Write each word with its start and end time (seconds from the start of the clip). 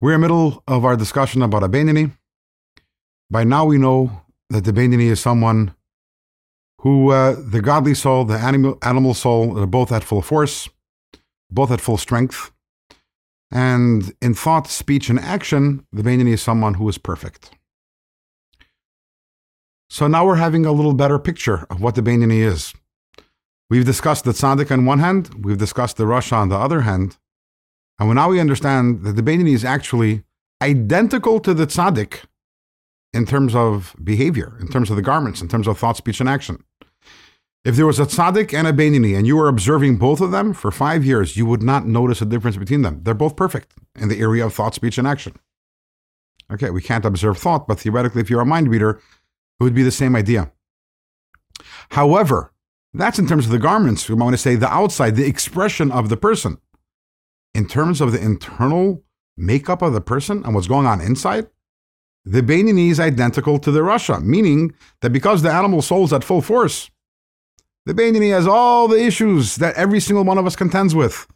We're 0.00 0.14
in 0.14 0.20
the 0.20 0.28
middle 0.28 0.62
of 0.68 0.84
our 0.84 0.96
discussion 0.96 1.42
about 1.42 1.64
a 1.64 1.68
Beinoni. 1.68 2.12
By 3.30 3.42
now 3.42 3.64
we 3.64 3.78
know 3.78 4.22
that 4.48 4.64
the 4.64 4.72
Beinoni 4.72 5.10
is 5.10 5.18
someone 5.18 5.74
who 6.82 7.10
uh, 7.10 7.34
the 7.36 7.60
godly 7.60 7.94
soul, 7.94 8.24
the 8.24 8.38
animal, 8.38 8.78
animal 8.82 9.12
soul, 9.12 9.58
are 9.58 9.66
both 9.66 9.90
at 9.90 10.04
full 10.04 10.22
force, 10.22 10.68
both 11.50 11.72
at 11.72 11.80
full 11.80 11.96
strength. 11.96 12.52
And 13.50 14.14
in 14.22 14.34
thought, 14.34 14.68
speech, 14.68 15.10
and 15.10 15.18
action, 15.18 15.84
the 15.92 16.02
Beinoni 16.02 16.34
is 16.34 16.42
someone 16.42 16.74
who 16.74 16.88
is 16.88 16.98
perfect. 16.98 17.50
So 19.90 20.06
now 20.06 20.24
we're 20.24 20.36
having 20.36 20.64
a 20.64 20.72
little 20.72 20.94
better 20.94 21.18
picture 21.18 21.66
of 21.70 21.80
what 21.80 21.96
the 21.96 22.02
Beinoni 22.02 22.38
is. 22.38 22.72
We've 23.68 23.84
discussed 23.84 24.24
the 24.24 24.30
tzaddik 24.30 24.70
on 24.70 24.84
one 24.84 25.00
hand, 25.00 25.44
we've 25.44 25.58
discussed 25.58 25.96
the 25.96 26.04
rasha 26.04 26.34
on 26.34 26.50
the 26.50 26.56
other 26.56 26.82
hand, 26.82 27.18
and 28.06 28.14
now 28.14 28.28
we 28.28 28.40
understand 28.40 29.02
that 29.04 29.16
the 29.16 29.22
Beinoni 29.22 29.54
is 29.54 29.64
actually 29.64 30.24
identical 30.62 31.40
to 31.40 31.54
the 31.54 31.66
tzaddik 31.66 32.24
in 33.12 33.26
terms 33.26 33.54
of 33.54 33.96
behavior, 34.02 34.56
in 34.60 34.68
terms 34.68 34.90
of 34.90 34.96
the 34.96 35.02
garments, 35.02 35.40
in 35.40 35.48
terms 35.48 35.66
of 35.66 35.78
thought, 35.78 35.96
speech, 35.96 36.20
and 36.20 36.28
action. 36.28 36.62
If 37.64 37.76
there 37.76 37.86
was 37.86 37.98
a 37.98 38.06
tzaddik 38.06 38.54
and 38.54 38.66
a 38.66 38.72
Beinoni 38.72 39.16
and 39.16 39.26
you 39.26 39.36
were 39.36 39.48
observing 39.48 39.98
both 39.98 40.20
of 40.20 40.30
them 40.30 40.54
for 40.54 40.70
five 40.70 41.04
years, 41.04 41.36
you 41.36 41.44
would 41.46 41.62
not 41.62 41.86
notice 41.86 42.22
a 42.22 42.26
difference 42.26 42.56
between 42.56 42.82
them. 42.82 43.00
They're 43.02 43.14
both 43.14 43.36
perfect 43.36 43.74
in 43.96 44.08
the 44.08 44.20
area 44.20 44.46
of 44.46 44.54
thought, 44.54 44.74
speech, 44.74 44.98
and 44.98 45.06
action. 45.06 45.34
Okay, 46.50 46.70
we 46.70 46.80
can't 46.80 47.04
observe 47.04 47.36
thought, 47.36 47.66
but 47.66 47.80
theoretically, 47.80 48.22
if 48.22 48.30
you're 48.30 48.40
a 48.40 48.46
mind 48.46 48.68
reader, 48.68 49.00
it 49.60 49.64
would 49.64 49.74
be 49.74 49.82
the 49.82 49.90
same 49.90 50.16
idea. 50.16 50.52
However, 51.90 52.52
that's 52.94 53.18
in 53.18 53.26
terms 53.26 53.44
of 53.44 53.52
the 53.52 53.58
garments. 53.58 54.08
We 54.08 54.14
want 54.14 54.34
to 54.34 54.38
say 54.38 54.54
the 54.54 54.72
outside, 54.72 55.16
the 55.16 55.26
expression 55.26 55.92
of 55.92 56.08
the 56.08 56.16
person 56.16 56.58
in 57.54 57.66
terms 57.66 58.00
of 58.00 58.12
the 58.12 58.22
internal 58.22 59.02
makeup 59.36 59.82
of 59.82 59.92
the 59.92 60.00
person 60.00 60.44
and 60.44 60.54
what's 60.54 60.66
going 60.66 60.86
on 60.86 61.00
inside, 61.00 61.48
the 62.24 62.42
Beinoni 62.42 62.90
is 62.90 63.00
identical 63.00 63.58
to 63.58 63.70
the 63.70 63.80
rasha, 63.80 64.22
meaning 64.22 64.74
that 65.00 65.10
because 65.10 65.42
the 65.42 65.50
animal 65.50 65.82
soul 65.82 66.04
is 66.04 66.12
at 66.12 66.24
full 66.24 66.42
force, 66.42 66.90
the 67.86 67.94
Beinoni 67.94 68.30
has 68.30 68.46
all 68.46 68.86
the 68.86 69.02
issues 69.02 69.56
that 69.56 69.74
every 69.76 70.00
single 70.00 70.24
one 70.24 70.36
of 70.36 70.46
us 70.46 70.56
contends 70.56 70.94
with. 70.94 71.26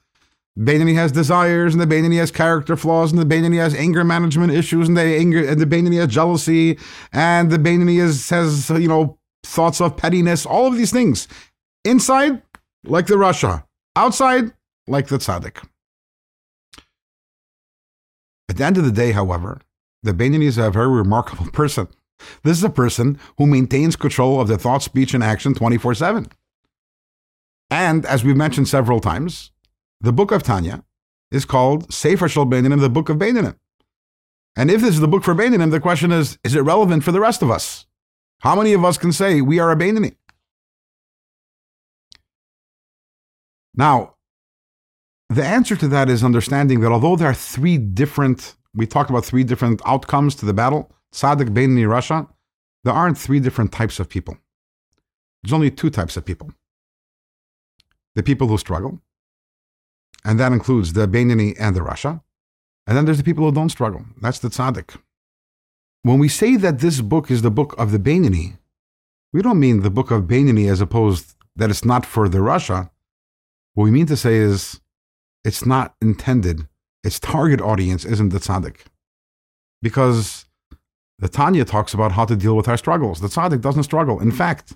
Beinoni 0.58 0.94
has 0.94 1.10
desires, 1.10 1.72
and 1.72 1.80
the 1.80 1.86
Beinoni 1.86 2.18
has 2.18 2.30
character 2.30 2.76
flaws, 2.76 3.10
and 3.10 3.18
the 3.18 3.34
Beinoni 3.34 3.56
has 3.56 3.74
anger 3.74 4.04
management 4.04 4.52
issues, 4.52 4.86
and 4.86 4.96
the 4.96 5.02
anger, 5.02 5.48
and 5.48 5.58
the 5.58 5.64
Beinoni 5.64 5.98
has 5.98 6.08
jealousy, 6.08 6.78
and 7.10 7.50
the 7.50 7.56
Beinoni 7.56 7.98
is, 7.98 8.28
has 8.28 8.68
you 8.68 8.88
know 8.88 9.18
thoughts 9.44 9.80
of 9.80 9.96
pettiness. 9.96 10.44
All 10.44 10.66
of 10.66 10.76
these 10.76 10.92
things, 10.92 11.26
inside 11.84 12.42
like 12.84 13.06
the 13.06 13.14
rasha. 13.14 13.64
outside 13.96 14.52
like 14.86 15.06
the 15.08 15.16
tzaddik. 15.16 15.64
At 18.52 18.58
the 18.58 18.64
end 18.64 18.76
of 18.76 18.84
the 18.84 18.92
day, 18.92 19.12
however, 19.12 19.62
the 20.02 20.12
Beinoni 20.12 20.44
is 20.44 20.58
a 20.58 20.70
very 20.70 20.88
remarkable 20.88 21.46
person. 21.52 21.88
This 22.42 22.58
is 22.58 22.62
a 22.62 22.68
person 22.68 23.18
who 23.38 23.46
maintains 23.46 23.96
control 23.96 24.42
of 24.42 24.48
their 24.48 24.58
thought, 24.58 24.82
speech, 24.82 25.14
and 25.14 25.24
action 25.24 25.54
24 25.54 25.94
7. 25.94 26.26
And 27.70 28.04
as 28.04 28.22
we've 28.22 28.36
mentioned 28.36 28.68
several 28.68 29.00
times, 29.00 29.52
the 30.02 30.12
book 30.12 30.32
of 30.32 30.42
Tanya 30.42 30.84
is 31.30 31.46
called 31.46 31.90
Sefer 31.90 32.28
Shel 32.28 32.44
Beinanim, 32.44 32.78
the 32.78 32.90
book 32.90 33.08
of 33.08 33.16
Beinanim. 33.16 33.56
And 34.54 34.70
if 34.70 34.82
this 34.82 34.92
is 34.96 35.00
the 35.00 35.08
book 35.08 35.24
for 35.24 35.34
Beinanim, 35.34 35.70
the 35.70 35.80
question 35.80 36.12
is, 36.12 36.38
is 36.44 36.54
it 36.54 36.60
relevant 36.60 37.04
for 37.04 37.12
the 37.12 37.20
rest 37.20 37.40
of 37.40 37.50
us? 37.50 37.86
How 38.40 38.54
many 38.54 38.74
of 38.74 38.84
us 38.84 38.98
can 38.98 39.12
say 39.12 39.40
we 39.40 39.60
are 39.60 39.70
a 39.70 39.76
Beinoni? 39.76 40.16
Now, 43.74 44.16
the 45.34 45.44
answer 45.44 45.76
to 45.76 45.88
that 45.88 46.08
is 46.08 46.24
understanding 46.24 46.80
that 46.80 46.92
although 46.92 47.16
there 47.16 47.28
are 47.28 47.34
three 47.34 47.78
different, 47.78 48.56
we 48.74 48.86
talked 48.86 49.10
about 49.10 49.24
three 49.24 49.44
different 49.44 49.80
outcomes 49.84 50.34
to 50.36 50.46
the 50.46 50.52
battle, 50.52 50.90
Tzaddik, 51.12 51.50
Beinoni, 51.50 51.86
rasha, 51.86 52.28
there 52.84 52.94
aren't 52.94 53.18
three 53.18 53.40
different 53.40 53.72
types 53.72 54.00
of 54.00 54.08
people. 54.08 54.36
There's 55.42 55.52
only 55.52 55.70
two 55.70 55.90
types 55.90 56.16
of 56.16 56.24
people. 56.24 56.50
The 58.14 58.22
people 58.22 58.48
who 58.48 58.58
struggle, 58.58 59.00
and 60.24 60.38
that 60.38 60.52
includes 60.52 60.92
the 60.92 61.06
Beinoni 61.08 61.56
and 61.58 61.74
the 61.74 61.80
rasha. 61.80 62.22
And 62.86 62.96
then 62.96 63.04
there's 63.04 63.18
the 63.18 63.24
people 63.24 63.44
who 63.44 63.52
don't 63.52 63.70
struggle. 63.70 64.04
That's 64.20 64.40
the 64.40 64.48
tzaddik. 64.48 64.96
When 66.02 66.18
we 66.18 66.28
say 66.28 66.56
that 66.56 66.80
this 66.80 67.00
book 67.00 67.30
is 67.30 67.42
the 67.42 67.50
book 67.50 67.74
of 67.78 67.92
the 67.92 67.98
Beinoni, 67.98 68.58
we 69.32 69.40
don't 69.40 69.60
mean 69.60 69.80
the 69.80 69.90
book 69.90 70.10
of 70.10 70.24
Beinoni 70.24 70.70
as 70.70 70.80
opposed 70.80 71.34
that 71.56 71.70
it's 71.70 71.84
not 71.84 72.04
for 72.04 72.28
the 72.28 72.38
rasha. 72.38 72.90
What 73.74 73.84
we 73.84 73.90
mean 73.90 74.06
to 74.06 74.16
say 74.16 74.36
is 74.36 74.80
it's 75.44 75.66
not 75.66 75.94
intended, 76.00 76.68
its 77.04 77.18
target 77.18 77.60
audience 77.60 78.04
isn't 78.04 78.30
the 78.30 78.38
tzaddik. 78.38 78.78
Because 79.80 80.46
the 81.18 81.28
Tanya 81.28 81.64
talks 81.64 81.94
about 81.94 82.12
how 82.12 82.24
to 82.24 82.36
deal 82.36 82.56
with 82.56 82.68
our 82.68 82.76
struggles. 82.76 83.20
The 83.20 83.28
tzaddik 83.28 83.60
doesn't 83.60 83.82
struggle. 83.84 84.20
In 84.20 84.32
fact, 84.32 84.74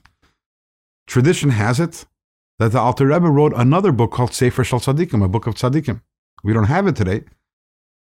tradition 1.06 1.50
has 1.50 1.80
it 1.80 2.06
that 2.58 2.72
the 2.72 2.78
Alter 2.78 3.06
Rebbe 3.06 3.28
wrote 3.28 3.52
another 3.54 3.92
book 3.92 4.12
called 4.12 4.32
Sefer 4.32 4.64
Shal 4.64 4.80
Tzaddikim, 4.80 5.24
a 5.24 5.28
book 5.28 5.46
of 5.46 5.54
tzaddikim. 5.54 6.02
We 6.42 6.52
don't 6.52 6.64
have 6.64 6.86
it 6.86 6.96
today. 6.96 7.24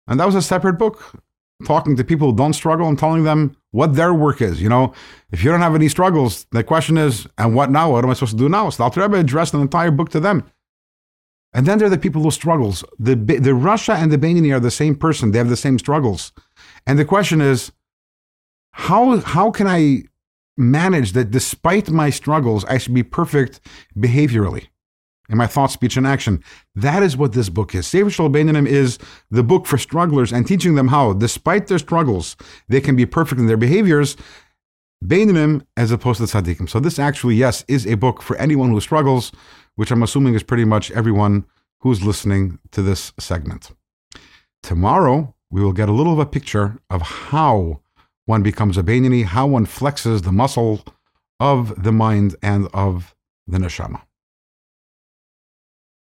And 0.07 0.19
that 0.19 0.25
was 0.25 0.35
a 0.35 0.41
separate 0.41 0.73
book, 0.73 1.21
talking 1.65 1.95
to 1.97 2.03
people 2.03 2.31
who 2.31 2.37
don't 2.37 2.53
struggle 2.53 2.87
and 2.87 2.97
telling 2.97 3.23
them 3.23 3.57
what 3.71 3.95
their 3.95 4.13
work 4.13 4.41
is. 4.41 4.61
You 4.61 4.69
know, 4.69 4.93
if 5.31 5.43
you 5.43 5.51
don't 5.51 5.61
have 5.61 5.75
any 5.75 5.89
struggles, 5.89 6.45
the 6.51 6.63
question 6.63 6.97
is, 6.97 7.27
and 7.37 7.53
what 7.53 7.71
now? 7.71 7.91
What 7.91 8.03
am 8.03 8.09
I 8.09 8.13
supposed 8.13 8.33
to 8.33 8.37
do 8.37 8.49
now? 8.49 8.69
So 8.69 8.77
the 8.77 8.83
Alter 8.83 9.01
Rebbe 9.01 9.17
addressed 9.17 9.53
an 9.53 9.61
entire 9.61 9.91
book 9.91 10.09
to 10.09 10.19
them. 10.19 10.49
And 11.57 11.65
then 11.65 11.79
there 11.79 11.87
are 11.87 11.89
the 11.89 11.97
people 11.97 12.21
who 12.21 12.29
struggles. 12.29 12.83
The, 12.99 13.15
the 13.15 13.57
rasha 13.65 13.95
and 13.95 14.11
the 14.11 14.17
Beinoni 14.19 14.55
are 14.55 14.59
the 14.59 14.69
same 14.69 14.95
person. 14.95 15.31
They 15.31 15.39
have 15.39 15.49
the 15.49 15.57
same 15.57 15.79
struggles. 15.79 16.31
And 16.85 16.99
the 16.99 17.03
question 17.03 17.41
is, 17.41 17.71
how, 18.73 19.17
how 19.21 19.49
can 19.49 19.65
I 19.65 20.03
manage 20.55 21.13
that 21.13 21.31
despite 21.31 21.89
my 21.89 22.11
struggles, 22.11 22.63
I 22.65 22.77
should 22.77 22.93
be 22.93 23.01
perfect 23.01 23.59
behaviorally 23.97 24.67
in 25.29 25.39
my 25.39 25.47
thought, 25.47 25.71
speech, 25.71 25.97
and 25.97 26.05
action? 26.05 26.43
That 26.75 27.01
is 27.01 27.17
what 27.17 27.33
this 27.33 27.49
book 27.49 27.73
is. 27.73 27.87
Sefer 27.87 28.11
Shal 28.11 28.29
Beinanim 28.29 28.67
is 28.67 28.99
the 29.31 29.41
book 29.41 29.65
for 29.65 29.79
strugglers 29.79 30.31
and 30.31 30.45
teaching 30.45 30.75
them 30.75 30.89
how, 30.89 31.13
despite 31.13 31.65
their 31.65 31.79
struggles, 31.79 32.37
they 32.69 32.81
can 32.81 32.95
be 32.95 33.07
perfect 33.07 33.41
in 33.41 33.47
their 33.47 33.57
behaviors. 33.57 34.15
Beinanim 35.03 35.65
as 35.75 35.89
opposed 35.89 36.19
to 36.19 36.25
tzaddikim. 36.25 36.69
So 36.69 36.79
this 36.79 36.99
actually, 36.99 37.33
yes, 37.33 37.65
is 37.67 37.87
a 37.87 37.95
book 37.95 38.21
for 38.21 38.35
anyone 38.35 38.69
who 38.69 38.79
struggles 38.79 39.31
which 39.77 39.91
I'm 39.91 40.03
assuming 40.03 40.33
is 40.33 40.43
pretty 40.43 40.65
much 40.65 40.91
everyone 40.91 41.45
who's 41.81 42.03
listening 42.03 42.59
to 42.71 42.81
this 42.81 43.13
segment. 43.19 43.71
Tomorrow, 44.63 45.35
we 45.49 45.63
will 45.63 45.71
get 45.71 45.87
a 45.87 45.93
little 45.93 46.13
of 46.13 46.19
a 46.19 46.25
picture 46.25 46.79
of 46.89 47.01
how 47.01 47.81
one 48.25 48.43
becomes 48.43 48.77
a 48.77 48.83
Beinoni, 48.83 49.23
how 49.23 49.47
one 49.47 49.65
flexes 49.65 50.23
the 50.23 50.31
muscle 50.31 50.83
of 51.39 51.81
the 51.81 51.91
mind 51.91 52.35
and 52.41 52.67
of 52.73 53.15
the 53.45 53.59
neshama. 53.59 54.01